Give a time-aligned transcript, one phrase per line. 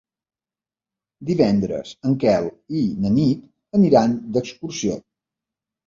[1.31, 2.51] Divendres en Quel
[2.83, 5.03] i na Nit aniran d'excursió.